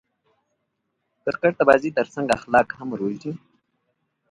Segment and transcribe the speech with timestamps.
[1.23, 3.31] کرکټ د بازي ترڅنګ اخلاق هم روزي.